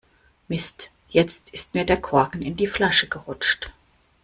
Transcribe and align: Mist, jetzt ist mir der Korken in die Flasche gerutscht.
Mist, 0.47 0.89
jetzt 1.09 1.51
ist 1.51 1.75
mir 1.75 1.85
der 1.85 2.01
Korken 2.01 2.41
in 2.41 2.57
die 2.57 2.65
Flasche 2.65 3.07
gerutscht. 3.07 3.71